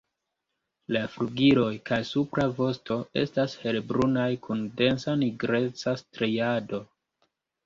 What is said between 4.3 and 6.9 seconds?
kun densa nigreca striado.